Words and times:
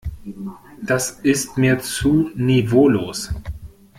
Das 0.81 1.11
ist 1.19 1.59
mir 1.59 1.77
zu 1.79 2.31
niveaulos. 2.33 3.29